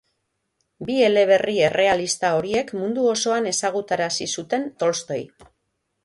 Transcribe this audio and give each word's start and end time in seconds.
Bi 0.85 0.93
eleberri 1.07 1.57
errealista 1.65 2.31
horiek 2.37 2.73
mundu 2.83 3.03
osoan 3.11 3.49
ezagutarazi 3.51 4.29
zuten 4.39 4.65
Tolstoi. 4.85 5.19